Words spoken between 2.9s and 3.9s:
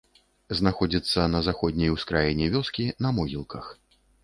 на могілках.